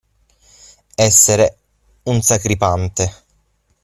[0.95, 1.57] Essere
[2.05, 3.13] un sacripante.